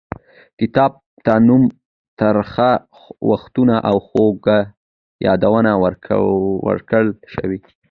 [0.59, 0.91] کتاب
[1.25, 1.63] ته نوم
[2.19, 2.71] ترخه
[3.29, 4.59] وختونه او خواږه
[5.25, 5.71] یادونه
[6.69, 7.59] ورکړل شوی.